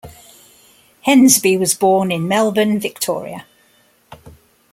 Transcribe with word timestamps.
Hensby 1.05 1.59
was 1.59 1.75
born 1.75 2.11
in 2.11 2.27
Melbourne, 2.27 2.79
Victoria. 2.79 3.45